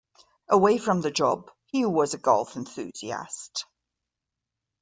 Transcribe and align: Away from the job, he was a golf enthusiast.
Away 0.49 0.79
from 0.79 1.01
the 1.01 1.11
job, 1.11 1.51
he 1.67 1.85
was 1.85 2.15
a 2.15 2.17
golf 2.17 2.55
enthusiast. 2.55 3.67